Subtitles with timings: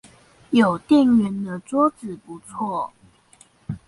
[0.49, 2.89] 有電源的桌子不錯